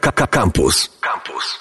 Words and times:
Campus. 0.00 0.98
Campus. 1.00 1.58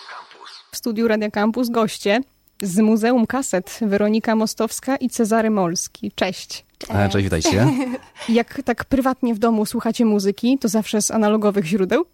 W 0.72 0.78
studiu 0.78 1.08
Radia 1.08 1.32
Campus 1.32 1.70
goście 1.70 2.22
z 2.62 2.80
Muzeum 2.80 3.28
Kaset 3.28 3.80
Weronika 3.82 4.36
Mostowska 4.36 4.96
i 4.96 5.10
Cezary 5.10 5.50
Molski. 5.50 6.12
Cześć. 6.16 6.66
E, 6.90 7.10
Cześć, 7.10 7.24
witajcie. 7.24 7.68
Jak 8.30 8.62
tak 8.66 8.86
prywatnie 8.86 9.34
w 9.34 9.40
domu 9.40 9.66
słuchacie 9.66 10.06
muzyki, 10.06 10.58
to 10.58 10.68
zawsze 10.68 11.02
z 11.02 11.12
analogowych 11.12 11.66
źródeł? 11.66 12.06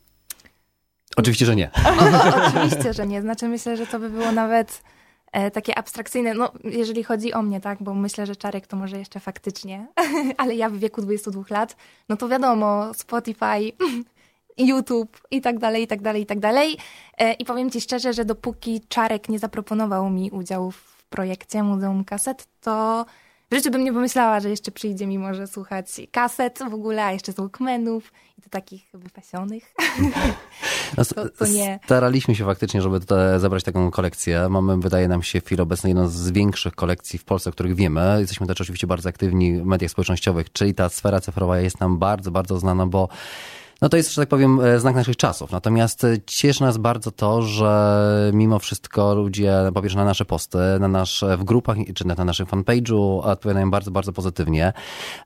Oczywiście, 1.17 1.45
że 1.45 1.55
nie. 1.55 1.71
Oczywiście, 2.47 2.93
że 2.93 3.07
nie. 3.07 3.21
Znaczy 3.21 3.47
myślę, 3.47 3.77
że 3.77 3.87
to 3.87 3.99
by 3.99 4.09
było 4.09 4.31
nawet 4.31 4.81
e, 5.31 5.51
takie 5.51 5.77
abstrakcyjne, 5.77 6.33
no 6.33 6.51
jeżeli 6.63 7.03
chodzi 7.03 7.33
o 7.33 7.41
mnie, 7.41 7.61
tak, 7.61 7.83
bo 7.83 7.93
myślę, 7.93 8.25
że 8.25 8.35
Czarek 8.35 8.67
to 8.67 8.77
może 8.77 8.97
jeszcze 8.97 9.19
faktycznie, 9.19 9.87
ale 10.37 10.55
ja 10.55 10.69
w 10.69 10.77
wieku 10.77 11.01
22 11.01 11.43
lat, 11.49 11.75
no 12.09 12.17
to 12.17 12.27
wiadomo, 12.27 12.93
Spotify, 12.93 13.71
YouTube 14.57 15.21
i 15.31 15.41
tak 15.41 15.59
dalej, 15.59 15.83
i 15.83 15.87
tak 15.87 16.01
dalej, 16.01 16.21
i 16.21 16.25
tak 16.25 16.39
dalej. 16.39 16.77
E, 17.17 17.33
I 17.33 17.45
powiem 17.45 17.71
ci 17.71 17.81
szczerze, 17.81 18.13
że 18.13 18.25
dopóki 18.25 18.81
Czarek 18.89 19.29
nie 19.29 19.39
zaproponował 19.39 20.09
mi 20.09 20.31
udziału 20.31 20.71
w 20.71 21.05
projekcie 21.09 21.63
Muzeum 21.63 22.05
Kaset, 22.05 22.47
to 22.61 23.05
w 23.51 23.55
życiu 23.55 23.71
bym 23.71 23.83
nie 23.83 23.93
pomyślała, 23.93 24.39
że 24.39 24.49
jeszcze 24.49 24.71
przyjdzie 24.71 25.07
mi 25.07 25.19
może 25.19 25.47
słuchać 25.47 26.01
kaset 26.11 26.59
w 26.69 26.73
ogóle, 26.73 27.05
a 27.05 27.11
jeszcze 27.11 27.31
z 27.31 27.35
Walkmanów 27.35 28.13
i 28.37 28.41
to 28.41 28.49
takich 28.49 28.89
wypasionych. 28.93 29.63
No, 30.97 31.05
to, 31.05 31.29
to 31.29 31.47
nie. 31.47 31.79
Staraliśmy 31.85 32.35
się 32.35 32.45
faktycznie, 32.45 32.81
żeby 32.81 32.99
zebrać 33.37 33.63
taką 33.63 33.91
kolekcję. 33.91 34.49
Mamy, 34.49 34.77
wydaje 34.77 35.07
nam 35.07 35.23
się, 35.23 35.41
w 35.41 35.45
chwili 35.45 35.61
obecnej 35.61 35.91
jedną 35.91 36.07
z 36.07 36.31
większych 36.31 36.75
kolekcji 36.75 37.19
w 37.19 37.25
Polsce, 37.25 37.49
o 37.49 37.53
których 37.53 37.75
wiemy. 37.75 38.17
Jesteśmy 38.19 38.47
też 38.47 38.61
oczywiście 38.61 38.87
bardzo 38.87 39.09
aktywni 39.09 39.61
w 39.61 39.65
mediach 39.65 39.91
społecznościowych, 39.91 40.51
czyli 40.51 40.73
ta 40.73 40.89
sfera 40.89 41.21
cyfrowa 41.21 41.59
jest 41.59 41.79
nam 41.79 41.97
bardzo, 41.97 42.31
bardzo 42.31 42.59
znana, 42.59 42.85
bo 42.85 43.09
no 43.81 43.89
to 43.89 43.97
jest, 43.97 44.13
że 44.13 44.21
tak 44.21 44.29
powiem, 44.29 44.59
e, 44.61 44.79
znak 44.79 44.95
naszych 44.95 45.17
czasów. 45.17 45.51
Natomiast 45.51 46.03
e, 46.03 46.17
cieszy 46.25 46.61
nas 46.61 46.77
bardzo 46.77 47.11
to, 47.11 47.41
że 47.41 48.31
mimo 48.33 48.59
wszystko 48.59 49.15
ludzie, 49.15 49.53
po 49.73 49.81
pierwsze 49.81 49.97
na 49.97 50.05
nasze 50.05 50.25
posty, 50.25 50.57
na 50.79 50.87
nasz, 50.87 51.25
w 51.37 51.43
grupach 51.43 51.77
czy 51.95 52.07
na 52.07 52.15
naszym 52.15 52.45
fanpage'u 52.45 53.19
odpowiadają 53.23 53.71
bardzo, 53.71 53.91
bardzo 53.91 54.13
pozytywnie. 54.13 54.73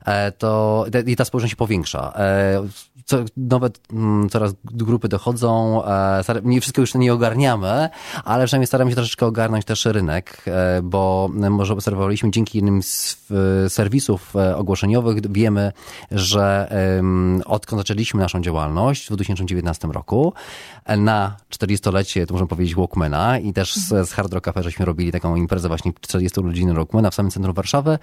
E, 0.06 0.32
to, 0.32 0.84
I 1.06 1.16
ta 1.16 1.24
społeczność 1.24 1.50
się 1.50 1.56
powiększa. 1.56 2.12
Co, 3.04 3.18
nowe 3.36 3.70
mm, 3.92 4.28
coraz 4.28 4.54
grupy 4.64 5.08
dochodzą. 5.08 5.82
Nie 6.42 6.60
wszystko 6.60 6.80
już 6.80 6.94
nie 6.94 7.12
ogarniamy, 7.12 7.88
ale 8.24 8.46
przynajmniej 8.46 8.66
staramy 8.66 8.90
się 8.90 8.94
troszeczkę 8.94 9.26
ogarnąć 9.26 9.64
też 9.64 9.84
rynek, 9.84 10.44
bo 10.82 11.30
może 11.50 11.72
obserwowaliśmy 11.72 12.30
dzięki 12.30 12.62
z 12.82 13.16
serwisów 13.68 14.34
ogłoszeniowych, 14.56 15.32
wiemy, 15.32 15.72
że 16.10 16.68
odkąd 17.44 17.80
zaczęliśmy 17.80 18.20
naszą 18.20 18.43
działalność 18.44 19.04
w 19.04 19.08
2019 19.08 19.88
roku. 19.88 20.32
Na 20.98 21.36
40-lecie, 21.50 22.26
to 22.26 22.34
możemy 22.34 22.48
powiedzieć, 22.48 22.74
Walkmana 22.74 23.38
i 23.38 23.52
też 23.52 23.74
z, 23.74 24.08
z 24.08 24.12
Hard 24.12 24.32
Rock 24.32 24.44
Cafe 24.44 24.62
żeśmy 24.62 24.84
robili 24.84 25.12
taką 25.12 25.36
imprezę 25.36 25.68
właśnie 25.68 25.92
40 26.00 26.40
urodziny 26.40 26.74
Walkmana 26.74 27.10
w 27.10 27.14
samym 27.14 27.30
centrum 27.30 27.54
Warszawy 27.54 27.98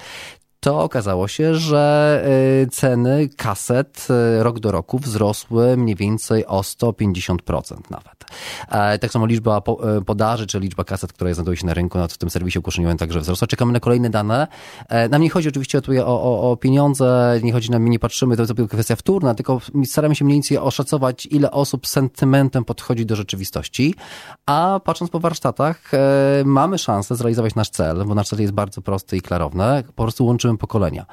to 0.62 0.84
okazało 0.84 1.28
się, 1.28 1.56
że 1.56 2.24
y, 2.64 2.68
ceny 2.68 3.30
kaset 3.38 4.08
y, 4.40 4.44
rok 4.44 4.60
do 4.60 4.72
roku 4.72 5.00
wzrosły 5.00 5.78
mniej 5.78 5.96
więcej 5.96 6.46
o 6.46 6.62
150% 6.62 7.78
nawet. 7.90 8.26
E, 8.70 9.00
tak 9.00 9.12
samo 9.12 9.26
liczba 9.26 9.62
y, 9.98 10.06
podaży, 10.06 10.48
czy 10.48 10.60
liczba 10.60 10.84
kaset, 10.84 11.14
które 11.14 11.34
znajdują 11.34 11.56
się 11.56 11.66
na 11.66 11.74
rynku, 11.74 12.00
w 12.10 12.18
tym 12.18 12.30
serwisie 12.30 12.60
ogłoszeniowym 12.60 12.98
także 12.98 13.20
wzrosła. 13.20 13.48
Czekamy 13.48 13.74
na 13.74 13.80
kolejne 13.80 14.10
dane. 14.10 14.48
E, 14.90 15.10
nam 15.10 15.22
nie 15.22 15.30
chodzi 15.30 15.50
oczywiście 15.50 15.82
o, 16.06 16.06
o, 16.06 16.52
o 16.52 16.58
pieniądze, 16.58 17.40
nie 17.44 17.54
chodzi 17.54 17.72
nam, 17.72 17.90
nie 17.90 18.00
patrzymy, 18.00 18.36
to 18.36 18.42
jest 18.42 18.56
tylko 18.56 18.74
kwestia 18.74 18.96
wtórna, 18.96 19.36
tylko 19.36 19.62
staramy 19.86 20.16
się 20.16 20.26
mniej 20.26 20.36
więcej 20.36 20.58
oszacować, 20.58 21.26
ile 21.26 21.52
osób 21.52 21.88
sentymentem 21.88 22.66
podchodzi 22.66 23.06
do 23.06 23.16
rzeczywistości, 23.16 23.96
a 24.46 24.80
patrząc 24.84 25.12
po 25.12 25.20
warsztatach, 25.20 25.94
e, 25.94 25.98
mamy 26.46 26.78
szansę 26.78 27.16
zrealizować 27.16 27.56
nasz 27.56 27.70
cel, 27.70 28.06
bo 28.06 28.16
nasz 28.16 28.28
cel 28.28 28.42
jest 28.42 28.54
bardzo 28.54 28.82
prosty 28.82 29.18
i 29.18 29.22
klarowny. 29.22 29.84
Po 29.96 30.04
prostu 30.04 30.26
łączymy 30.26 30.51
łączymy 30.52 30.58
pokolenia. 30.58 31.06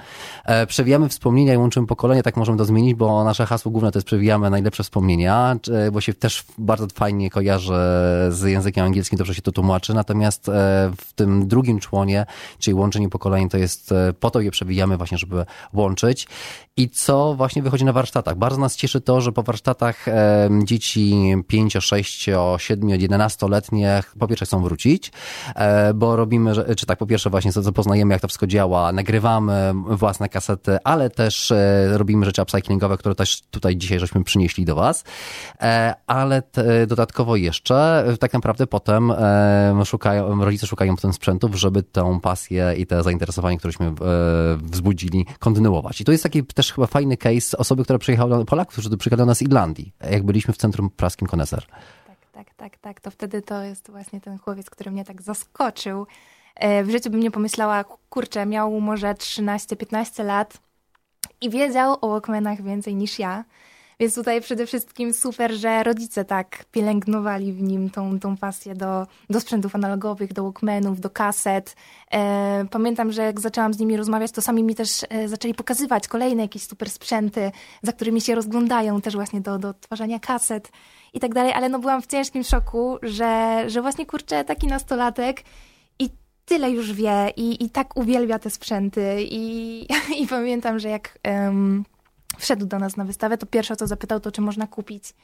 E, 0.45 0.67
przewijamy 0.67 1.09
wspomnienia 1.09 1.55
i 1.55 1.57
łączymy 1.57 1.87
pokolenia, 1.87 2.23
tak 2.23 2.37
możemy 2.37 2.59
to 2.59 2.65
zmienić, 2.65 2.95
bo 2.95 3.25
nasze 3.25 3.47
hasło 3.47 3.71
główne 3.73 3.93
to 3.93 3.99
jest 3.99 4.07
przewijamy 4.07 4.51
najlepsze 4.51 4.83
wspomnienia, 4.83 5.57
bo 5.93 6.01
się 6.01 6.15
też 6.15 6.45
bardzo 6.59 6.87
fajnie 6.95 7.31
kojarzy 7.31 7.75
z 8.31 8.43
językiem 8.43 8.85
angielskim, 8.85 9.19
dobrze 9.19 9.35
się 9.35 9.43
to 9.43 9.53
tłumaczy, 9.53 9.95
natomiast 9.95 10.49
e, 10.49 10.53
w 10.97 11.12
tym 11.12 11.49
drugim 11.49 11.79
członie, 11.79 12.27
czyli 12.59 12.75
łączenie 12.75 13.09
pokoleń, 13.09 13.49
to 13.49 13.59
jest 13.59 13.93
e, 13.93 14.12
po 14.12 14.31
to 14.31 14.41
je 14.41 14.51
przewijamy 14.51 14.97
właśnie, 14.97 15.19
żeby 15.19 15.45
łączyć. 15.73 16.29
I 16.77 16.89
co 16.89 17.35
właśnie 17.35 17.62
wychodzi 17.62 17.85
na 17.85 17.93
warsztatach? 17.93 18.37
Bardzo 18.37 18.61
nas 18.61 18.77
cieszy 18.77 19.01
to, 19.01 19.21
że 19.21 19.33
po 19.33 19.43
warsztatach 19.43 20.07
dzieci 20.65 21.35
5, 21.47 21.77
6, 21.81 22.27
7, 22.59 22.89
11-letnie 22.89 24.03
po 24.19 24.29
pierwsze 24.29 24.47
chcą 24.47 24.62
wrócić, 24.62 25.12
bo 25.95 26.17
robimy, 26.17 26.53
czy 26.77 26.87
tak 26.87 26.99
po 26.99 27.07
pierwsze 27.07 27.31
właśnie 27.31 27.53
zapoznajemy, 27.53 28.15
jak 28.15 28.21
to 28.21 28.29
wszystko 28.29 28.47
działa, 28.47 28.93
nagrywamy 28.93 29.28
nagrywamy 29.28 29.97
własne 29.97 30.28
kasety, 30.28 30.78
ale 30.84 31.11
też 31.11 31.50
e, 31.50 31.89
robimy 31.99 32.27
rzeczy 32.27 32.43
upcyclingowe, 32.43 32.99
które 32.99 33.15
też 33.15 33.43
tutaj 33.50 33.77
dzisiaj 33.77 33.99
żeśmy 33.99 34.25
przynieśli 34.25 34.65
do 34.65 34.75
Was. 34.75 35.05
E, 35.61 35.94
ale 36.06 36.43
dodatkowo 36.87 37.37
jeszcze 37.37 38.05
e, 38.06 38.17
tak 38.17 38.33
naprawdę 38.33 38.67
potem 38.67 39.12
szukają, 39.84 40.44
rodzice 40.44 40.67
szukają 40.67 40.97
potem 40.97 41.12
sprzętów, 41.12 41.55
żeby 41.55 41.83
tę 41.83 42.19
pasję 42.22 42.75
i 42.77 42.87
te 42.87 43.03
zainteresowanie, 43.03 43.59
któreśmy 43.59 43.94
wzbudzili, 44.56 45.27
kontynuować. 45.38 46.00
I 46.00 46.05
to 46.05 46.12
jest 46.12 46.22
taki 46.22 46.44
też 46.44 46.72
chyba 46.72 46.87
fajny 46.87 47.17
case 47.17 47.59
osoby, 47.59 47.84
która 47.84 47.99
przyjechała, 47.99 48.44
Polaków, 48.44 48.72
którzy 48.72 48.97
przyjechali 48.97 49.19
do 49.19 49.27
nas 49.27 49.38
z 49.38 49.43
Irlandii, 49.43 49.93
jak 50.11 50.25
byliśmy 50.25 50.55
w 50.55 50.56
centrum 50.56 50.91
praskim 50.91 51.28
Koneser. 51.28 51.67
Tak, 52.06 52.17
tak, 52.33 52.55
tak, 52.55 52.78
tak. 52.78 53.00
To 53.00 53.11
wtedy 53.11 53.43
to 53.43 53.62
jest 53.62 53.91
właśnie 53.91 54.21
ten 54.21 54.38
chłopiec, 54.38 54.71
który 54.71 54.91
mnie 54.91 55.05
tak 55.05 55.22
zaskoczył 55.22 56.06
E, 56.06 56.38
w 56.85 56.91
życiu 56.91 57.11
bym 57.11 57.21
nie 57.21 57.31
pomyślała, 57.31 57.85
kurczę, 57.85 58.47
miał 58.47 58.81
może 58.81 59.15
13-15 59.15 60.25
lat 60.25 60.59
i 61.41 61.51
wiedział 61.51 61.97
o 62.01 62.09
Walkmanach 62.09 62.63
więcej 62.63 62.95
niż 62.95 63.19
ja. 63.19 63.45
Więc 64.01 64.15
tutaj 64.15 64.41
przede 64.41 64.67
wszystkim 64.67 65.13
super, 65.13 65.53
że 65.53 65.83
rodzice 65.83 66.25
tak 66.25 66.65
pielęgnowali 66.73 67.53
w 67.53 67.63
nim 67.63 67.91
tą, 67.91 68.21
tą 68.21 68.37
pasję 68.37 68.75
do, 68.75 69.07
do 69.31 69.41
sprzętów 69.41 69.75
analogowych, 69.75 70.33
do 70.33 70.43
Walkmanów, 70.43 71.01
do 71.01 71.11
kaset. 71.11 71.77
E, 72.13 72.65
pamiętam, 72.71 73.13
że 73.13 73.23
jak 73.23 73.41
zaczęłam 73.41 73.75
z 73.75 73.79
nimi 73.79 73.97
rozmawiać, 73.97 74.33
to 74.33 74.43
sami 74.43 74.63
mi 74.63 74.75
też 74.75 75.05
e, 75.09 75.29
zaczęli 75.29 75.55
pokazywać 75.55 76.09
kolejne 76.09 76.43
jakieś 76.43 76.63
super 76.63 76.91
sprzęty, 76.91 77.53
za 77.83 77.93
którymi 77.93 78.21
się 78.21 78.35
rozglądają 78.35 79.01
też 79.01 79.15
właśnie 79.15 79.41
do, 79.41 79.59
do 79.59 79.69
odtwarzania 79.69 80.19
kaset 80.19 80.73
i 81.15 81.21
tak 81.21 81.35
dalej, 81.35 81.53
ale 81.53 81.69
no 81.69 81.79
byłam 81.79 82.03
w 82.03 82.07
ciężkim 82.07 82.45
szoku, 82.45 82.99
że, 83.03 83.65
że 83.67 83.83
właśnie 83.83 84.07
kurczę, 84.07 84.45
taki 84.45 84.67
nastolatek 84.67 85.43
tyle 86.49 86.71
już 86.71 86.93
wie 86.93 87.33
i, 87.37 87.65
i 87.65 87.71
tak 87.71 87.97
uwielbia 87.97 88.39
te 88.39 88.51
sprzęty. 88.51 89.17
I, 89.21 89.87
i 90.23 90.27
pamiętam, 90.27 90.79
że 90.79 90.89
jak 90.89 91.19
um, 91.25 91.85
wszedł 92.39 92.67
do 92.67 92.79
nas 92.79 92.97
na 92.97 93.05
wystawę, 93.05 93.39
to 93.39 93.47
pierwsze 93.47 93.77
co 93.77 93.87
zapytał, 93.87 94.21
to 94.21 94.33
czy 94.33 94.41
można 94.41 94.67
kupić 94.67 95.15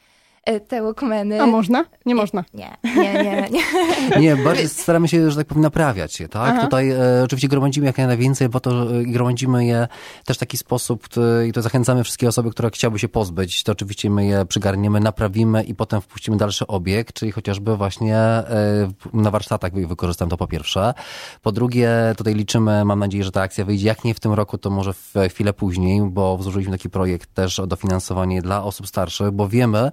te 0.68 0.82
Walkmany. 0.82 1.42
A 1.42 1.46
można? 1.46 1.84
Nie 2.06 2.14
można. 2.14 2.44
Nie, 2.54 2.76
nie, 2.96 3.24
nie. 3.24 3.48
Nie, 3.50 4.20
nie 4.36 4.36
bardziej 4.36 4.68
staramy 4.68 5.08
się, 5.08 5.30
że 5.30 5.36
tak 5.36 5.46
powiem, 5.46 5.62
naprawiać 5.62 6.20
je, 6.20 6.28
tak? 6.28 6.50
Aha. 6.50 6.62
Tutaj 6.62 6.90
e, 6.90 7.22
oczywiście 7.24 7.48
gromadzimy 7.48 7.86
jak 7.86 7.98
najwięcej, 7.98 8.48
bo 8.48 8.60
to 8.60 8.70
e, 8.70 9.02
gromadzimy 9.02 9.66
je 9.66 9.88
też 10.24 10.36
w 10.36 10.40
taki 10.40 10.56
sposób 10.56 11.08
i 11.48 11.52
to 11.52 11.62
zachęcamy 11.62 12.04
wszystkie 12.04 12.28
osoby, 12.28 12.50
które 12.50 12.70
chciałyby 12.70 12.98
się 12.98 13.08
pozbyć, 13.08 13.62
to 13.62 13.72
oczywiście 13.72 14.10
my 14.10 14.26
je 14.26 14.46
przygarniemy, 14.46 15.00
naprawimy 15.00 15.62
i 15.62 15.74
potem 15.74 16.00
wpuścimy 16.00 16.36
dalszy 16.36 16.66
obieg, 16.66 17.12
czyli 17.12 17.32
chociażby 17.32 17.76
właśnie 17.76 18.16
e, 18.16 18.44
na 19.12 19.30
warsztatach 19.30 19.72
wykorzystam 19.72 20.28
to 20.28 20.36
po 20.36 20.46
pierwsze. 20.46 20.94
Po 21.42 21.52
drugie, 21.52 22.14
tutaj 22.16 22.34
liczymy, 22.34 22.84
mam 22.84 22.98
nadzieję, 22.98 23.24
że 23.24 23.32
ta 23.32 23.42
akcja 23.42 23.64
wyjdzie, 23.64 23.86
jak 23.86 24.04
nie 24.04 24.14
w 24.14 24.20
tym 24.20 24.32
roku, 24.32 24.58
to 24.58 24.70
może 24.70 24.92
w 24.92 25.14
chwilę 25.30 25.52
później, 25.52 26.02
bo 26.02 26.38
złożyliśmy 26.40 26.72
taki 26.72 26.90
projekt 26.90 27.34
też 27.34 27.58
o 27.58 27.66
dofinansowanie 27.66 28.42
dla 28.42 28.64
osób 28.64 28.86
starszych, 28.86 29.30
bo 29.30 29.48
wiemy, 29.48 29.90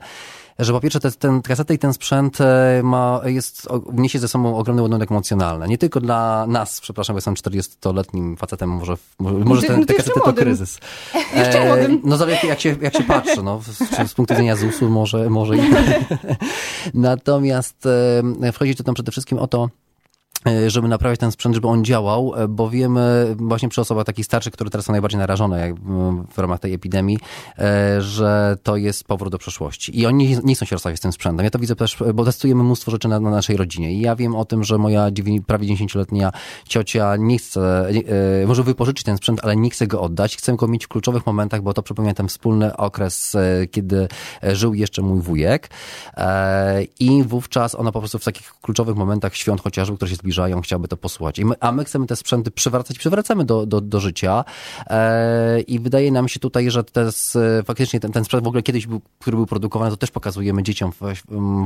że 0.62 0.74
po 0.74 0.80
pierwsze 0.80 1.00
te, 1.00 1.12
ten 1.12 1.42
kasety 1.42 1.74
i 1.74 1.78
ten 1.78 1.94
sprzęt 1.94 2.42
e, 2.42 2.82
ma, 2.84 3.22
jest, 3.26 3.68
niesie 3.94 4.20
ze 4.20 4.28
sobą 4.28 4.58
ogromny 4.58 4.82
ładunek 4.82 5.12
emocjonalny. 5.12 5.68
Nie 5.68 5.78
tylko 5.78 6.00
dla 6.00 6.46
nas, 6.48 6.82
przepraszam, 6.82 7.14
bo 7.14 7.18
jestem 7.18 7.34
40-letnim 7.34 8.38
facetem, 8.38 8.70
może, 8.70 8.96
może 9.20 9.68
ten, 9.68 9.86
te 9.86 9.94
kasety 9.94 10.20
to 10.26 10.34
kryzys. 10.34 10.80
E, 11.34 11.88
no 12.04 12.18
zależy 12.18 12.48
jak 12.48 12.60
się, 12.60 12.76
jak 12.82 12.98
się 12.98 13.04
patrzy, 13.04 13.44
no, 13.44 13.62
z, 14.08 14.14
punktu 14.14 14.34
widzenia 14.34 14.56
ZUS-u 14.56 14.90
może, 14.90 15.30
może 15.30 15.58
i... 15.58 15.62
Natomiast 16.94 17.88
wchodzi 18.54 18.76
to 18.76 18.84
tam 18.84 18.94
przede 18.94 19.12
wszystkim 19.12 19.38
o 19.38 19.48
to, 19.48 19.70
żeby 20.68 20.88
naprawiać 20.88 21.20
ten 21.20 21.32
sprzęt, 21.32 21.56
żeby 21.56 21.68
on 21.68 21.86
działał, 21.86 22.34
e, 22.36 22.48
bo 22.48 22.70
wiemy 22.70 23.36
właśnie 23.40 23.70
przy 23.70 23.82
osobach 23.82 24.06
takich 24.06 24.26
starszych, 24.26 24.54
które 24.54 24.70
teraz 24.70 24.86
są 24.86 24.92
najbardziej 24.92 25.20
narażone 25.20 25.60
jak 25.60 25.76
w 26.34 26.38
ramach 26.38 26.60
tej 26.60 26.74
epidemii, 26.74 27.18
e, 27.60 28.02
że 28.02 28.58
to 28.64 28.76
jest 28.76 29.04
powrót 29.04 29.32
do 29.32 29.38
przeszłości. 29.38 30.00
I 30.00 30.06
oni 30.06 30.38
nie 30.44 30.56
chcą 30.56 30.66
się 30.66 30.76
rozstawiać 30.76 31.00
z 31.00 31.02
tym 31.02 31.12
sprzętem. 31.12 31.44
Ja 31.44 31.50
to 31.50 31.60
widzę 31.60 31.76
też, 31.76 31.98
bo 32.14 32.26
testujemy 32.26 32.64
mnóstwo 32.64 32.92
rzeczy 32.92 33.08
na, 33.08 33.20
na 33.20 33.30
naszej 33.30 33.58
rodzinie. 33.58 33.94
I 33.94 34.02
ja 34.02 34.16
wiem 34.16 34.36
o 34.36 34.46
tym, 34.46 34.64
że 34.64 34.78
moja 34.78 35.10
prawie 35.48 35.76
10-letnia 35.76 36.32
ciocia 36.68 37.16
nie 37.16 37.38
chce, 37.38 37.88
może 38.48 38.64
wypożyczyć 38.64 39.06
ten 39.06 39.18
sprzęt, 39.18 39.40
ale 39.44 39.56
nie 39.56 39.70
chce 39.70 39.88
go 39.88 40.02
oddać. 40.02 40.38
Chcę 40.38 40.56
go 40.56 40.68
mieć 40.68 40.86
w 40.86 40.88
kluczowych 40.88 41.26
momentach, 41.26 41.62
bo 41.62 41.74
to 41.74 41.84
przypomina 41.84 42.14
ten 42.14 42.28
wspólny 42.28 42.78
okres, 42.78 43.38
kiedy 43.72 44.08
żył 44.44 44.74
jeszcze 44.74 45.02
mój 45.02 45.22
wujek. 45.22 45.70
I 47.00 47.24
wówczas 47.24 47.76
ona 47.76 47.92
po 47.92 48.00
prostu 48.00 48.20
w 48.20 48.24
takich 48.24 48.54
kluczowych 48.62 48.96
momentach 48.96 49.36
świąt 49.36 49.62
chociażby, 49.62 49.96
które 49.98 50.10
się 50.10 50.16
zbliżają, 50.16 50.31
zbliżają, 50.32 50.62
chciałby 50.62 50.88
to 50.88 50.98
posłuchać. 50.98 51.40
My, 51.40 51.56
a 51.60 51.72
my 51.72 51.86
chcemy 51.86 52.08
te 52.08 52.16
sprzęty 52.16 52.52
przywracać, 52.52 52.98
przywracamy 53.00 53.46
do, 53.46 53.66
do, 53.66 53.82
do 53.82 54.00
życia 54.00 54.46
e, 54.88 55.62
i 55.62 55.80
wydaje 55.80 56.12
nam 56.12 56.28
się 56.28 56.40
tutaj, 56.40 56.72
że 56.72 56.84
te, 56.84 57.10
faktycznie 57.66 58.00
ten, 58.00 58.12
ten 58.12 58.26
sprzęt 58.26 58.44
w 58.44 58.48
ogóle 58.48 58.64
kiedyś 58.64 58.88
był, 58.88 59.02
który 59.20 59.38
był 59.38 59.46
produkowany, 59.46 59.92
to 59.92 59.98
też 59.98 60.12
pokazujemy 60.12 60.64
dzieciom 60.64 60.92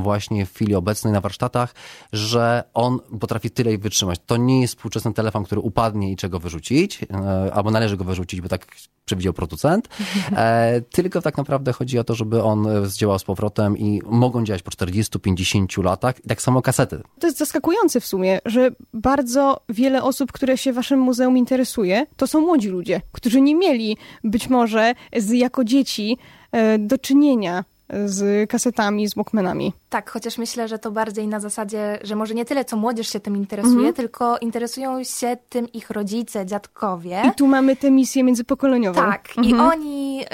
właśnie 0.02 0.46
w 0.46 0.54
chwili 0.54 0.74
obecnej 0.74 1.12
na 1.12 1.20
warsztatach, 1.20 1.74
że 2.12 2.64
on 2.74 2.98
potrafi 3.20 3.50
tyle 3.50 3.78
wytrzymać. 3.78 4.20
To 4.26 4.36
nie 4.36 4.60
jest 4.60 4.74
współczesny 4.74 5.12
telefon, 5.12 5.44
który 5.44 5.60
upadnie 5.60 6.12
i 6.12 6.16
czego 6.16 6.38
wyrzucić, 6.38 7.00
e, 7.02 7.54
albo 7.54 7.70
należy 7.70 7.96
go 7.96 8.04
wyrzucić, 8.04 8.40
bo 8.40 8.48
tak 8.48 8.66
przewidział 9.04 9.32
producent, 9.32 9.88
e, 10.32 10.80
tylko 10.80 11.22
tak 11.22 11.36
naprawdę 11.36 11.72
chodzi 11.72 11.98
o 11.98 12.04
to, 12.04 12.14
żeby 12.14 12.42
on 12.42 12.86
zdziałał 12.86 13.18
z 13.18 13.24
powrotem 13.24 13.78
i 13.78 14.02
mogą 14.04 14.44
działać 14.44 14.62
po 14.62 14.70
40-50 14.70 15.82
latach. 15.82 16.24
I 16.24 16.28
tak 16.28 16.42
samo 16.42 16.62
kasety. 16.62 17.02
To 17.20 17.26
jest 17.26 17.38
zaskakujące 17.38 18.00
w 18.00 18.06
sumie, 18.06 18.38
że 18.44 18.55
bardzo 18.94 19.60
wiele 19.68 20.02
osób, 20.02 20.32
które 20.32 20.58
się 20.58 20.72
waszym 20.72 21.00
muzeum 21.00 21.36
interesuje, 21.36 22.06
to 22.16 22.26
są 22.26 22.40
młodzi 22.40 22.68
ludzie, 22.68 23.00
którzy 23.12 23.40
nie 23.40 23.54
mieli 23.54 23.96
być 24.24 24.48
może 24.50 24.94
z, 25.16 25.30
jako 25.30 25.64
dzieci 25.64 26.18
e, 26.52 26.78
do 26.78 26.98
czynienia 26.98 27.64
z 28.06 28.50
kasetami, 28.50 29.08
z 29.08 29.14
Walkmanami. 29.14 29.72
Tak, 29.88 30.10
chociaż 30.10 30.38
myślę, 30.38 30.68
że 30.68 30.78
to 30.78 30.90
bardziej 30.90 31.28
na 31.28 31.40
zasadzie, 31.40 31.98
że 32.02 32.16
może 32.16 32.34
nie 32.34 32.44
tyle, 32.44 32.64
co 32.64 32.76
młodzież 32.76 33.12
się 33.12 33.20
tym 33.20 33.36
interesuje, 33.36 33.78
mm 33.78 33.92
-hmm. 33.92 33.96
tylko 33.96 34.38
interesują 34.38 35.04
się 35.04 35.36
tym 35.48 35.72
ich 35.72 35.90
rodzice, 35.90 36.46
dziadkowie. 36.46 37.22
I 37.28 37.34
tu 37.34 37.46
mamy 37.46 37.76
tę 37.76 37.90
misję 37.90 38.24
międzypokoleniową. 38.24 39.00
Tak, 39.00 39.28
mm 39.36 39.44
-hmm. 39.44 39.50
i 39.50 39.52
mhm. 39.52 39.70
oni 39.70 40.24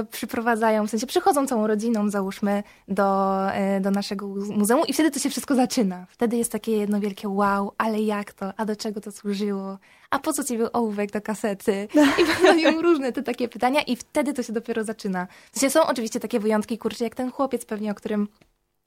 y, 0.00 0.04
przyprowadzają, 0.10 0.86
w 0.86 0.90
sensie 0.90 1.06
przychodzą 1.06 1.46
całą 1.46 1.66
rodziną, 1.66 2.10
załóżmy, 2.10 2.62
do, 2.88 3.38
y, 3.76 3.80
do 3.80 3.90
naszego 3.90 4.26
muzeum 4.28 4.86
i 4.88 4.92
wtedy 4.92 5.10
to 5.10 5.18
się 5.18 5.30
wszystko 5.30 5.54
zaczyna. 5.54 6.06
Wtedy 6.08 6.36
jest 6.36 6.52
takie 6.52 6.72
jedno 6.72 7.00
wielkie 7.00 7.28
wow, 7.28 7.72
ale 7.78 8.00
jak 8.00 8.32
to, 8.32 8.52
a 8.56 8.64
do 8.64 8.76
czego 8.76 9.00
to 9.00 9.12
służyło, 9.12 9.78
a 10.10 10.18
po 10.18 10.32
co 10.32 10.44
ci 10.44 10.58
był 10.58 10.68
ołówek 10.72 11.10
do 11.10 11.20
kasety? 11.20 11.88
I 12.22 12.36
padają 12.36 12.82
różne 12.82 13.12
te 13.12 13.22
takie 13.22 13.48
pytania 13.48 13.82
i 13.82 13.96
wtedy 13.96 14.32
to 14.32 14.42
się 14.42 14.52
dopiero 14.52 14.84
zaczyna. 14.84 15.26
W 15.52 15.58
sensie 15.58 15.70
są 15.70 15.86
oczywiście 15.86 16.20
takie 16.20 16.40
wyjątki, 16.40 16.78
kurczę, 16.78 17.04
jak 17.04 17.14
ten 17.14 17.30
chłopiec 17.30 17.64
pewnie, 17.64 17.90
o 17.90 17.94
którym 17.94 18.28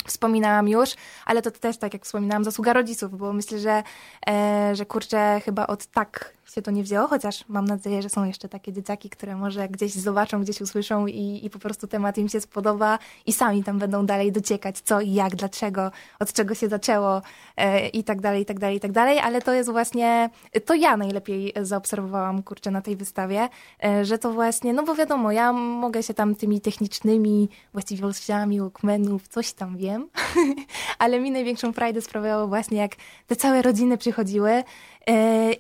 wspominałam 0.06 0.68
już, 0.68 0.90
ale 1.26 1.42
to 1.42 1.52
też, 1.52 1.78
tak 1.78 1.94
jak 1.94 2.06
wspominałam, 2.06 2.44
zasługa 2.44 2.74
rodziców, 2.74 3.18
bo 3.18 3.34
myślę, 3.34 3.60
że, 3.60 3.84
e, 4.28 4.76
że 4.76 4.86
kurczę, 4.86 5.42
chyba 5.46 5.68
od 5.68 5.86
tak 5.86 6.34
się 6.52 6.62
to 6.62 6.72
nie 6.72 6.84
wzięło, 6.84 7.08
chociaż 7.08 7.46
mam 7.48 7.66
nadzieję, 7.66 8.02
że 8.02 8.10
są 8.10 8.26
jeszcze 8.26 8.50
takie 8.50 8.74
dzieciaki, 8.74 9.10
które 9.10 9.36
może 9.36 9.70
gdzieś 9.70 9.94
zobaczą, 9.94 10.42
gdzieś 10.42 10.62
usłyszą 10.62 11.08
i, 11.08 11.46
i 11.46 11.50
po 11.50 11.60
prostu 11.60 11.88
temat 11.88 12.18
im 12.18 12.30
się 12.30 12.42
spodoba 12.42 13.00
i 13.26 13.34
sami 13.34 13.64
tam 13.64 13.80
będą 13.80 14.06
dalej 14.06 14.32
dociekać, 14.32 14.80
co 14.80 15.02
i 15.02 15.14
jak, 15.14 15.36
dlaczego, 15.36 15.92
od 16.20 16.34
czego 16.34 16.56
się 16.56 16.70
zaczęło 16.70 17.22
e, 17.58 17.88
i 17.88 18.04
tak 18.04 18.22
dalej, 18.22 18.42
i 18.42 18.46
tak 18.46 18.60
dalej, 18.60 18.78
i 18.78 18.80
tak 18.80 18.92
dalej, 18.92 19.20
ale 19.20 19.42
to 19.42 19.54
jest 19.54 19.72
właśnie, 19.72 20.30
to 20.66 20.74
ja 20.74 20.98
najlepiej 20.98 21.54
zaobserwowałam, 21.62 22.44
kurczę, 22.44 22.72
na 22.72 22.82
tej 22.82 22.96
wystawie, 22.96 23.50
e, 23.84 24.06
że 24.06 24.18
to 24.18 24.34
właśnie, 24.34 24.74
no 24.74 24.84
bo 24.84 24.96
wiadomo, 24.96 25.32
ja 25.32 25.54
mogę 25.54 26.04
się 26.04 26.14
tam 26.14 26.36
tymi 26.36 26.62
technicznymi 26.62 27.50
właściwościami 27.74 28.60
Walkmanów, 28.60 29.28
coś 29.28 29.54
tam 29.54 29.78
wiem, 29.78 30.10
ale 31.00 31.20
mi 31.20 31.32
największą 31.32 31.74
frajdę 31.74 32.02
sprawiało 32.02 32.48
właśnie, 32.48 32.78
jak 32.78 32.92
te 33.28 33.36
całe 33.36 33.62
rodziny 33.62 33.98
przychodziły, 33.98 34.64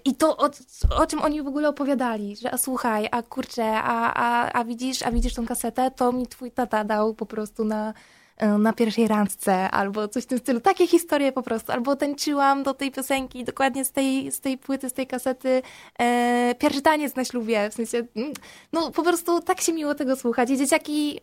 I 0.05 0.15
to, 0.15 0.37
o, 0.37 0.49
o, 0.95 1.07
czym 1.07 1.21
oni 1.21 1.41
w 1.41 1.47
ogóle 1.47 1.69
opowiadali, 1.69 2.35
że 2.35 2.53
a 2.53 2.57
słuchaj, 2.57 3.07
a 3.11 3.21
kurczę, 3.21 3.65
a, 3.73 4.13
a, 4.13 4.59
a 4.59 4.65
widzisz, 4.65 5.01
a 5.01 5.11
widzisz 5.11 5.33
tą 5.33 5.45
kasetę, 5.45 5.91
to 5.91 6.11
mi 6.11 6.27
twój 6.27 6.51
tata 6.51 6.83
dał 6.83 7.13
po 7.13 7.25
prostu 7.25 7.65
na, 7.65 7.93
e, 8.37 8.47
na 8.47 8.73
pierwszej 8.73 9.07
randce, 9.07 9.71
albo 9.71 10.07
coś 10.07 10.23
w 10.23 10.27
tym 10.27 10.39
stylu. 10.39 10.59
Takie 10.59 10.87
historie 10.87 11.31
po 11.31 11.41
prostu. 11.43 11.71
Albo 11.71 11.95
tańczyłam 11.95 12.63
do 12.63 12.73
tej 12.73 12.91
piosenki, 12.91 13.43
dokładnie 13.43 13.85
z 13.85 13.91
tej, 13.91 14.31
z 14.31 14.39
tej 14.39 14.57
płyty, 14.57 14.89
z 14.89 14.93
tej 14.93 15.07
kasety, 15.07 15.61
e, 15.99 16.55
pierwszy 16.59 16.81
taniec 16.81 17.15
na 17.15 17.25
ślubie. 17.25 17.69
W 17.69 17.73
sensie, 17.73 18.03
mm, 18.15 18.33
no 18.73 18.91
po 18.91 19.03
prostu 19.03 19.41
tak 19.41 19.61
się 19.61 19.73
miło 19.73 19.95
tego 19.95 20.15
słuchać. 20.15 20.49
I 20.49 20.57
dzieciaki 20.57 21.19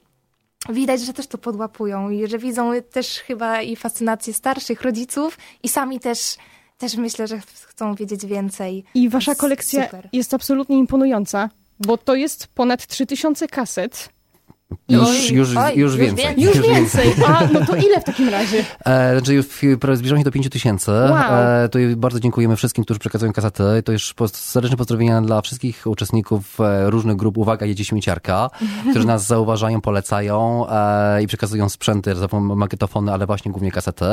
widać, 0.68 1.00
że 1.00 1.12
też 1.12 1.26
to 1.26 1.38
podłapują 1.38 2.10
i 2.10 2.26
że 2.26 2.38
widzą 2.38 2.72
też 2.90 3.18
chyba 3.18 3.62
i 3.62 3.76
fascynację 3.76 4.34
starszych 4.34 4.82
rodziców 4.82 5.38
i 5.62 5.68
sami 5.68 6.00
też 6.00 6.36
też 6.80 6.96
myślę, 6.96 7.26
że 7.26 7.40
chcą 7.66 7.94
wiedzieć 7.94 8.26
więcej. 8.26 8.84
I 8.94 9.08
wasza 9.08 9.34
kolekcja 9.34 9.84
super. 9.84 10.08
jest 10.12 10.34
absolutnie 10.34 10.78
imponująca, 10.78 11.50
bo 11.86 11.98
to 11.98 12.14
jest 12.14 12.46
ponad 12.46 12.86
3000 12.86 13.48
kaset 13.48 14.08
już, 14.88 15.08
Oj, 15.08 15.36
już, 15.36 15.56
oj, 15.56 15.76
już, 15.76 15.96
więcej. 15.96 16.34
Już, 16.36 16.56
już 16.56 16.66
więcej. 16.66 17.14
A, 17.26 17.46
no 17.52 17.66
to 17.66 17.76
ile 17.76 18.00
w 18.00 18.04
takim 18.04 18.28
razie? 18.28 18.64
E, 18.84 19.18
znaczy 19.18 19.34
już 19.34 19.46
zbliżamy 19.94 20.20
się 20.20 20.24
do 20.24 20.30
5 20.30 20.48
tysięcy. 20.48 20.90
Wow. 20.90 21.64
E, 21.64 21.68
to 21.68 21.78
bardzo 21.96 22.20
dziękujemy 22.20 22.56
wszystkim, 22.56 22.84
którzy 22.84 23.00
przekazują 23.00 23.32
kasety. 23.32 23.62
To 23.84 23.92
już 23.92 24.14
serdeczne 24.32 24.76
pozdrowienia 24.76 25.22
dla 25.22 25.42
wszystkich 25.42 25.86
uczestników 25.86 26.60
e, 26.60 26.90
różnych 26.90 27.16
grup 27.16 27.38
Uwaga, 27.38 27.66
jedzie 27.66 27.84
śmieciarka, 27.84 28.50
którzy 28.90 29.06
nas 29.06 29.26
zauważają, 29.26 29.80
polecają 29.80 30.66
e, 30.68 31.22
i 31.22 31.26
przekazują 31.26 31.68
sprzęty, 31.68 32.14
magnetofony, 32.40 33.12
ale 33.12 33.26
właśnie 33.26 33.52
głównie 33.52 33.70
kasety. 33.72 34.04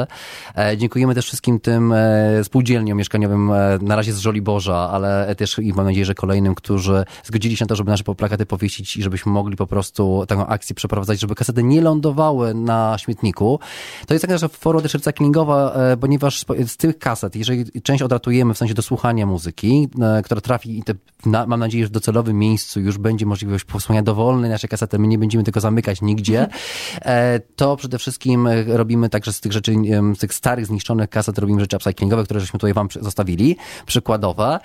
E, 0.58 0.78
dziękujemy 0.78 1.16
też 1.16 1.26
wszystkim 1.26 1.60
tym 1.60 1.94
e, 1.94 2.44
spółdzielniom 2.44 2.98
mieszkaniowym, 2.98 3.52
e, 3.52 3.80
na 3.82 3.96
razie 3.96 4.14
z 4.14 4.20
Żoliborza, 4.20 4.90
ale 4.92 5.36
też 5.36 5.60
i 5.60 5.74
mam 5.74 5.86
nadzieję, 5.86 6.06
że 6.06 6.16
kolejnym, 6.16 6.56
którzy 6.56 7.06
zgodzili 7.24 7.58
się 7.58 7.66
na 7.66 7.70
to, 7.70 7.76
żeby 7.76 7.92
nasze 7.92 8.04
plakaty 8.04 8.46
powiesić 8.46 8.98
i 8.98 9.04
żebyśmy 9.04 9.32
mogli 9.32 9.56
po 9.56 9.68
prostu 9.68 10.26
taką 10.28 10.47
akcję 10.48 10.76
przeprowadzać, 10.76 11.20
żeby 11.20 11.36
kasety 11.36 11.64
nie 11.64 11.82
lądowały 11.82 12.54
na 12.54 12.98
śmietniku. 12.98 13.60
To 14.08 14.14
jest 14.14 14.28
taka 14.28 14.48
forma 14.48 14.82
też 14.82 14.94
recyklingowa, 14.94 15.74
e, 15.74 15.98
ponieważ 15.98 16.46
z 16.68 16.78
tych 16.78 17.00
kaset, 17.00 17.36
jeżeli 17.36 17.82
część 17.82 18.02
odratujemy 18.02 18.54
w 18.54 18.58
sensie 18.58 18.74
do 18.74 18.82
słuchania 18.82 19.26
muzyki, 19.26 19.90
e, 20.02 20.22
która 20.22 20.42
trafi, 20.42 20.84
te, 20.84 20.94
mam 21.26 21.60
nadzieję, 21.60 21.84
że 21.84 21.88
w 21.88 21.92
docelowym 21.92 22.40
miejscu 22.40 22.80
już 22.80 22.98
będzie 22.98 23.26
możliwość 23.26 23.66
posłuchania 23.66 24.02
dowolnej 24.02 24.50
naszej 24.50 24.70
kasety, 24.70 25.00
my 25.00 25.08
nie 25.08 25.18
będziemy 25.18 25.44
tego 25.44 25.60
zamykać 25.60 26.02
nigdzie, 26.02 26.48
e, 27.02 27.40
to 27.40 27.76
przede 27.76 28.00
wszystkim 28.00 28.50
robimy 28.68 29.10
także 29.10 29.34
z 29.34 29.42
tych 29.42 29.52
rzeczy, 29.52 29.74
z 30.16 30.20
tych 30.20 30.34
starych, 30.34 30.66
zniszczonych 30.66 31.10
kaset 31.10 31.38
robimy 31.38 31.62
rzeczy 31.62 31.76
upcyclingowe, 31.76 32.24
które 32.24 32.40
żeśmy 32.40 32.60
tutaj 32.60 32.74
wam 32.74 32.88
zostawili, 33.02 33.58
przykładowe. 33.86 34.60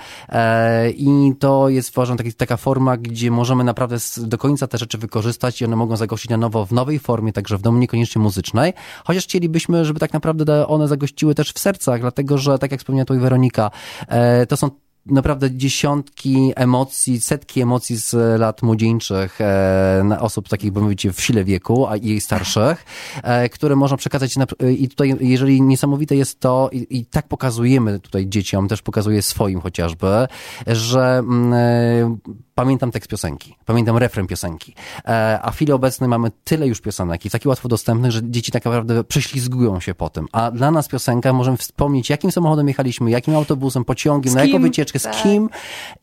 I 0.94 1.32
to 1.38 1.68
jest, 1.68 1.90
uważam, 1.90 2.16
taka 2.36 2.56
forma, 2.56 2.96
gdzie 2.96 3.30
możemy 3.30 3.64
naprawdę 3.64 3.96
do 4.16 4.38
końca 4.38 4.66
te 4.66 4.78
rzeczy 4.78 4.98
wykorzystać 4.98 5.60
i 5.60 5.64
one 5.64 5.76
mogą 5.76 5.96
zagościć 5.96 6.30
na 6.30 6.36
nowo 6.36 6.66
w 6.66 6.72
nowej 6.72 6.98
formie, 6.98 7.32
także 7.32 7.58
w 7.58 7.62
domu 7.62 7.78
niekoniecznie 7.78 8.22
muzycznej, 8.22 8.72
chociaż 9.04 9.24
chcielibyśmy, 9.24 9.84
żeby 9.84 10.00
tak 10.00 10.12
naprawdę 10.12 10.66
one 10.66 10.88
zagościły 10.88 11.34
też 11.34 11.52
w 11.52 11.58
sercach, 11.58 12.00
dlatego 12.00 12.38
że, 12.38 12.58
tak 12.58 12.70
jak 12.70 12.80
wspomniała 12.80 13.04
tutaj 13.04 13.22
Weronika, 13.22 13.70
e, 14.08 14.46
to 14.46 14.56
są 14.56 14.70
naprawdę 15.06 15.50
dziesiątki 15.50 16.52
emocji, 16.56 17.20
setki 17.20 17.60
emocji 17.60 17.96
z 17.96 18.40
lat 18.40 18.62
młodzieńczych 18.62 19.40
e, 19.40 20.16
osób 20.20 20.48
takich, 20.48 20.72
by 20.72 20.80
mówić, 20.80 21.08
w 21.08 21.20
sile 21.20 21.44
wieku, 21.44 21.86
a 21.86 21.96
i 21.96 22.20
starszych, 22.20 22.84
e, 23.22 23.48
które 23.48 23.76
można 23.76 23.96
przekazać 23.96 24.36
na, 24.36 24.46
i 24.78 24.88
tutaj, 24.88 25.16
jeżeli 25.20 25.62
niesamowite 25.62 26.16
jest 26.16 26.40
to 26.40 26.70
i, 26.72 26.98
i, 26.98 27.06
tak 27.06 27.28
pokazujemy 27.28 28.00
tutaj 28.00 28.28
dzieciom, 28.28 28.68
też 28.68 28.82
pokazuje 28.82 29.22
swoim 29.22 29.60
chociażby, 29.60 30.26
że 30.66 31.18
mm, 31.18 31.52
e, 31.52 32.16
pamiętam 32.62 32.90
tekst 32.90 33.10
piosenki, 33.10 33.56
pamiętam 33.64 33.96
refren 33.96 34.26
piosenki, 34.26 34.74
e, 35.04 35.38
a 35.42 35.50
w 35.50 35.54
chwili 35.54 35.72
obecnej 35.72 36.08
mamy 36.08 36.30
tyle 36.44 36.66
już 36.66 36.80
piosenek 36.80 37.26
i 37.26 37.30
taki 37.30 37.48
łatwo 37.48 37.68
dostępnych, 37.68 38.12
że 38.12 38.20
dzieci 38.24 38.52
tak 38.52 38.64
naprawdę 38.64 39.04
prześlizgują 39.04 39.80
się 39.80 39.94
po 39.94 40.10
tym, 40.10 40.26
a 40.32 40.50
dla 40.50 40.70
nas 40.70 40.88
piosenka 40.88 41.32
możemy 41.32 41.56
wspomnieć, 41.56 42.10
jakim 42.10 42.32
samochodem 42.32 42.68
jechaliśmy, 42.68 43.10
jakim 43.10 43.36
autobusem, 43.36 43.84
pociągiem, 43.84 44.34
na 44.34 44.44
jaką 44.44 44.62
wycieczkę, 44.62 44.98
z 44.98 45.08
kim? 45.22 45.48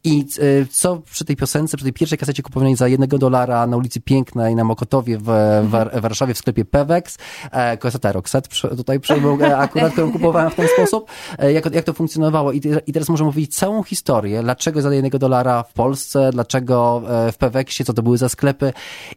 I 0.04 0.25
e, 0.39 0.66
co 0.72 0.98
przy 0.98 1.25
tej 1.25 1.36
piosence, 1.36 1.78
przy 1.78 1.84
tej 1.84 1.94
pierwszej 1.94 2.18
kasecie 2.18 2.44
kupowanej 2.44 2.75
za 2.75 2.88
jednego 2.88 3.18
dolara 3.18 3.68
na 3.68 3.78
ulicy 3.78 4.01
Pięknej 4.01 4.56
na 4.56 4.63
Mokotowie 4.63 5.18
w, 5.18 5.24
w 5.63 6.01
Warszawie 6.01 6.34
w 6.34 6.38
sklepie 6.38 6.66
Pewex, 6.66 7.18
e, 7.51 7.78
kaseta 7.78 8.12
Roxette 8.12 8.50
tutaj 8.78 9.00
przejmą 9.00 9.39
e, 9.39 9.58
akurat, 9.58 9.92
którą 9.92 10.12
kupowałem 10.12 10.51
w 10.51 10.56
ten 10.56 10.68
sposób, 10.68 11.12
jak, 11.54 11.75
jak 11.75 11.86
to 11.86 11.94
funkcjonowało? 11.94 12.51
I, 12.51 12.62
i 12.88 12.94
teraz 12.94 13.10
możemy 13.10 13.25
mówić 13.25 13.56
całą 13.56 13.84
historię, 13.84 14.44
dlaczego 14.44 14.82
za 14.82 14.94
jednego 14.94 15.20
dolara 15.20 15.63
w 15.63 15.74
Polsce, 15.74 16.32
dla, 16.32 16.44
dlaczego 16.50 17.01
e, 17.27 17.32
w 17.32 17.38
Peweksie, 17.38 17.86
co 17.86 17.94
to 17.94 18.03
były 18.03 18.18
za 18.18 18.29
sklepy 18.29 18.74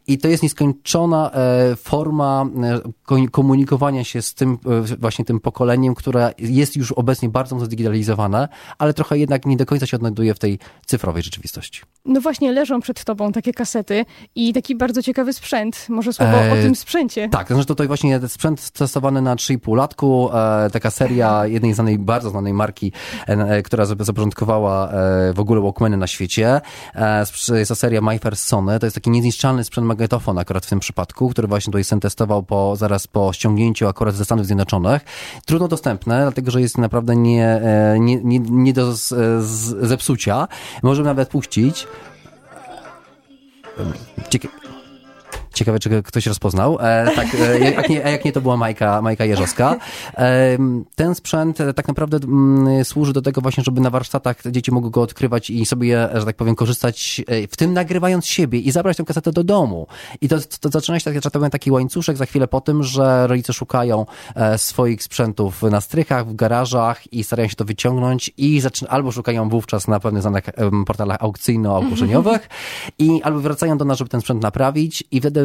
i 0.06 0.18
to 0.18 0.28
jest 0.28 0.42
nieskończona 0.42 1.30
e, 1.30 1.76
forma 1.76 2.46
e, 3.16 3.28
komunikowania 3.30 4.04
się 4.04 4.22
z 4.22 4.34
tym 4.34 4.58
właśnie 4.98 5.24
tym 5.24 5.40
pokoleniem, 5.40 5.94
które 5.94 6.32
jest 6.38 6.76
już 6.76 6.92
obecnie 6.92 7.28
bardzo 7.28 7.54
mocno 7.54 7.66
zdigitalizowane, 7.66 8.48
ale 8.78 8.94
trochę 8.94 9.18
jednak 9.18 9.46
nie 9.46 9.56
do 9.56 9.66
końca 9.66 9.86
się 9.86 9.96
odnajduje 9.96 10.34
w 10.34 10.38
tej 10.38 10.58
cyfrowej 10.86 11.22
rzeczywistości. 11.22 11.82
No 12.04 12.20
właśnie, 12.20 12.52
leżą 12.52 12.80
przed 12.80 13.04
tobą 13.04 13.32
takie 13.32 13.52
kasety 13.52 14.04
i 14.34 14.52
taki 14.52 14.76
bardzo 14.76 15.02
ciekawy 15.02 15.32
sprzęt. 15.32 15.86
Może 15.88 16.12
słowo 16.12 16.32
e, 16.32 16.52
o 16.52 16.54
tym 16.54 16.74
sprzęcie. 16.74 17.28
Tak, 17.28 17.48
to 17.48 17.54
znaczy 17.54 17.68
tutaj 17.68 17.86
właśnie 17.86 18.20
sprzęt 18.28 18.70
testowany 18.70 19.22
na 19.22 19.36
3,5 19.36 19.76
latku, 19.76 20.30
e, 20.34 20.70
taka 20.70 20.90
seria 20.90 21.46
jednej 21.56 21.74
znanej, 21.74 21.98
bardzo 21.98 22.30
znanej 22.30 22.52
marki, 22.52 22.92
e, 23.26 23.62
która 23.62 23.84
zapoczątkowała 23.84 24.88
e, 24.88 25.32
w 25.32 25.40
ogóle 25.40 25.60
Walkmany 25.60 25.96
na 25.96 26.06
świecie. 26.06 26.60
E, 26.94 27.11
jest 27.18 27.68
to 27.68 27.74
seria 27.74 28.00
My 28.00 28.18
First 28.18 28.44
Sony, 28.44 28.78
to 28.78 28.86
jest 28.86 28.94
taki 28.94 29.10
niezniszczalny 29.10 29.64
sprzęt 29.64 29.86
magnetofon 29.86 30.38
akurat 30.38 30.66
w 30.66 30.68
tym 30.68 30.80
przypadku, 30.80 31.28
który 31.28 31.48
właśnie 31.48 31.70
tutaj 31.70 31.84
sen 31.84 32.00
testował 32.00 32.42
po, 32.42 32.76
zaraz 32.76 33.06
po 33.06 33.32
ściągnięciu 33.32 33.88
akurat 33.88 34.14
ze 34.14 34.24
Stanów 34.24 34.46
Zjednoczonych. 34.46 35.02
Trudno 35.46 35.68
dostępne, 35.68 36.22
dlatego 36.22 36.50
że 36.50 36.60
jest 36.60 36.78
naprawdę 36.78 37.16
nie, 37.16 37.46
e, 37.46 37.96
nie, 38.00 38.16
nie, 38.16 38.38
nie 38.38 38.72
do 38.72 38.92
z, 38.92 39.08
z, 39.44 39.88
zepsucia. 39.88 40.48
Możemy 40.82 41.08
nawet 41.08 41.28
puścić. 41.28 41.86
Cieka 44.30 44.48
Ciekawe, 45.52 45.78
czy 45.78 46.02
ktoś 46.02 46.26
rozpoznał. 46.26 46.78
E, 46.80 47.10
tak, 47.16 47.34
e, 47.34 47.58
jak, 47.70 47.88
nie, 47.88 47.96
jak 47.96 48.24
nie, 48.24 48.32
to 48.32 48.40
była 48.40 48.56
Majka, 48.56 49.02
Majka 49.02 49.24
Jeżowska. 49.24 49.76
E, 50.16 50.58
ten 50.94 51.14
sprzęt 51.14 51.60
e, 51.60 51.74
tak 51.74 51.88
naprawdę 51.88 52.16
m, 52.16 52.66
mm, 52.66 52.84
służy 52.84 53.12
do 53.12 53.22
tego 53.22 53.40
właśnie, 53.40 53.64
żeby 53.64 53.80
na 53.80 53.90
warsztatach 53.90 54.42
dzieci 54.50 54.72
mogły 54.72 54.90
go 54.90 55.02
odkrywać 55.02 55.50
i 55.50 55.66
sobie, 55.66 56.08
że 56.14 56.24
tak 56.24 56.36
powiem, 56.36 56.54
korzystać, 56.54 57.22
e, 57.26 57.46
w 57.46 57.56
tym 57.56 57.72
nagrywając 57.72 58.26
siebie 58.26 58.58
i 58.58 58.70
zabrać 58.70 58.96
tę 58.96 59.04
kasetę 59.04 59.32
do 59.32 59.44
domu. 59.44 59.86
I 60.20 60.28
to, 60.28 60.36
to 60.60 60.68
zaczyna 60.68 61.00
się, 61.00 61.12
tak, 61.12 61.22
tak 61.22 61.32
powiem, 61.32 61.50
taki 61.50 61.70
łańcuszek 61.70 62.16
za 62.16 62.26
chwilę 62.26 62.48
po 62.48 62.60
tym, 62.60 62.82
że 62.82 63.26
rodzice 63.26 63.52
szukają 63.52 64.06
e, 64.34 64.58
swoich 64.58 65.02
sprzętów 65.02 65.62
na 65.62 65.80
strychach, 65.80 66.28
w 66.28 66.34
garażach 66.34 67.12
i 67.12 67.24
starają 67.24 67.48
się 67.48 67.56
to 67.56 67.64
wyciągnąć 67.64 68.30
i 68.36 68.60
zaczyna, 68.60 68.90
albo 68.90 69.12
szukają 69.12 69.48
wówczas 69.48 69.88
na 69.88 70.00
pewnych 70.00 70.22
znanych 70.22 70.44
portalach 70.86 71.18
aukcyjno-ogłoszeniowych 71.20 72.48
i 72.98 73.22
albo 73.22 73.40
wracają 73.40 73.78
do 73.78 73.84
nas, 73.84 73.98
żeby 73.98 74.10
ten 74.10 74.20
sprzęt 74.20 74.42
naprawić 74.42 75.04
i 75.10 75.20
wtedy 75.20 75.41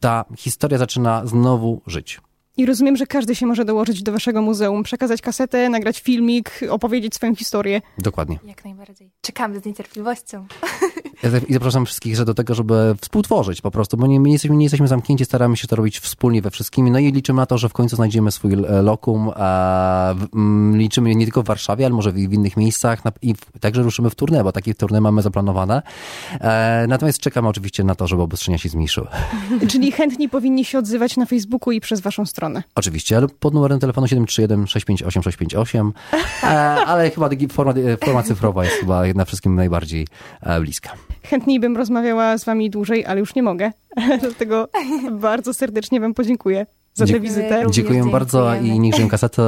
ta 0.00 0.24
historia 0.36 0.78
zaczyna 0.78 1.26
znowu 1.26 1.82
żyć. 1.86 2.20
I 2.56 2.66
rozumiem, 2.66 2.96
że 2.96 3.06
każdy 3.06 3.34
się 3.34 3.46
może 3.46 3.64
dołożyć 3.64 4.02
do 4.02 4.12
waszego 4.12 4.42
muzeum, 4.42 4.82
przekazać 4.82 5.22
kasetę, 5.22 5.68
nagrać 5.68 6.00
filmik, 6.00 6.60
opowiedzieć 6.70 7.14
swoją 7.14 7.34
historię. 7.34 7.80
Dokładnie. 7.98 8.38
Jak 8.44 8.64
najbardziej. 8.64 9.10
Czekamy 9.20 9.60
z 9.60 9.64
niecierpliwością. 9.64 10.46
I 11.48 11.52
zapraszam 11.52 11.86
wszystkich 11.86 12.16
że 12.16 12.24
do 12.24 12.34
tego, 12.34 12.54
żeby 12.54 12.94
współtworzyć 13.00 13.60
po 13.60 13.70
prostu, 13.70 13.96
bo 13.96 14.06
nie, 14.06 14.18
nie, 14.18 14.32
jesteśmy, 14.32 14.56
nie 14.56 14.64
jesteśmy 14.64 14.88
zamknięci, 14.88 15.24
staramy 15.24 15.56
się 15.56 15.68
to 15.68 15.76
robić 15.76 16.00
wspólnie 16.00 16.42
we 16.42 16.50
wszystkimi. 16.50 16.90
No 16.90 16.98
i 16.98 17.12
liczymy 17.12 17.36
na 17.36 17.46
to, 17.46 17.58
że 17.58 17.68
w 17.68 17.72
końcu 17.72 17.96
znajdziemy 17.96 18.32
swój 18.32 18.52
e, 18.52 18.82
lokum. 18.82 19.30
A, 19.36 20.14
liczymy 20.72 21.14
nie 21.14 21.24
tylko 21.24 21.42
w 21.42 21.46
Warszawie, 21.46 21.86
ale 21.86 21.94
może 21.94 22.12
w, 22.12 22.14
w 22.14 22.32
innych 22.32 22.56
miejscach. 22.56 23.02
I 23.22 23.34
także 23.60 23.82
ruszymy 23.82 24.10
w 24.10 24.14
turnę, 24.14 24.44
bo 24.44 24.52
takie 24.52 24.74
turne 24.74 25.00
mamy 25.00 25.22
zaplanowane. 25.22 25.82
E, 26.40 26.86
natomiast 26.88 27.18
czekamy 27.18 27.48
oczywiście 27.48 27.84
na 27.84 27.94
to, 27.94 28.06
żeby 28.06 28.22
obostrzenia 28.22 28.58
się 28.58 28.68
zmniejszyły. 28.68 29.06
Czyli 29.70 29.92
chętni 29.92 30.28
powinni 30.28 30.64
się 30.64 30.78
odzywać 30.78 31.16
na 31.16 31.26
Facebooku 31.26 31.72
i 31.72 31.80
przez 31.80 32.00
waszą 32.00 32.26
stronę. 32.26 32.62
Oczywiście, 32.74 33.16
ale 33.16 33.28
pod 33.28 33.54
numerem 33.54 33.78
telefonu 33.78 34.08
731 34.08 34.66
658 34.66 35.22
658, 35.22 35.92
ale 36.86 37.10
chyba 37.10 37.28
forma, 37.52 37.74
forma 38.04 38.22
cyfrowa 38.22 38.64
jest 38.64 38.76
chyba 38.76 39.02
na 39.14 39.24
wszystkim 39.24 39.54
najbardziej 39.54 40.06
e, 40.42 40.60
bliska. 40.60 40.90
Chętniej 41.26 41.60
bym 41.60 41.76
rozmawiała 41.76 42.38
z 42.38 42.44
wami 42.44 42.70
dłużej, 42.70 43.06
ale 43.06 43.20
już 43.20 43.34
nie 43.34 43.42
mogę. 43.42 43.70
Dlatego 44.20 44.68
bardzo 45.10 45.54
serdecznie 45.54 46.00
wam 46.00 46.14
podziękuję 46.14 46.66
za 46.94 47.06
tę 47.06 47.20
wizytę. 47.20 47.64
Dziękuję 47.70 48.04
bardzo 48.04 48.54
i 48.54 48.80
niech 48.80 48.94
żyją 48.94 49.08
kasety 49.08 49.42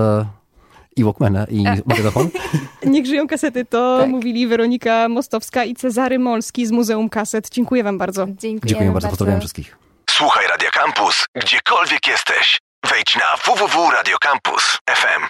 i 0.97 1.05
Walkmana 1.05 1.45
i 1.45 1.65
magnetofon. 1.65 2.29
Niech 2.85 3.07
żyją 3.07 3.27
kasety, 3.27 3.65
to 3.65 3.99
tak. 4.01 4.11
mówili 4.11 4.47
Weronika 4.47 5.09
Mostowska 5.09 5.65
i 5.65 5.75
Cezary 5.75 6.19
Molski 6.19 6.67
z 6.67 6.71
Muzeum 6.71 7.09
Kaset. 7.09 7.51
Dziękuję 7.51 7.85
wam 7.85 7.99
bardzo. 7.99 8.27
Dziękuję, 8.27 8.69
Dziękuję 8.69 8.91
bardzo, 8.91 9.09
pozdrawiam 9.09 9.41
wszystkich. 9.41 9.79
Słuchaj 10.11 10.47
Radio 10.49 10.69
Campus, 10.73 11.25
gdziekolwiek 11.35 12.09
jesteś. 12.09 12.61
Wejdź 12.91 13.17
na 13.17 13.37
www.radiocampus.fm. 13.37 15.27